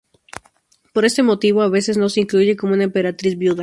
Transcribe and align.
Por 0.93 1.05
este 1.05 1.21
motivo, 1.21 1.61
a 1.61 1.69
veces 1.69 1.95
no 1.99 2.09
se 2.09 2.21
incluye 2.21 2.57
como 2.57 2.73
una 2.73 2.85
emperatriz 2.85 3.37
viuda. 3.37 3.59